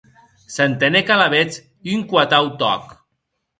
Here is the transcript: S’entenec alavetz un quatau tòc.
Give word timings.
S’entenec 0.53 1.11
alavetz 1.15 1.57
un 1.93 2.01
quatau 2.09 2.47
tòc. 2.61 2.83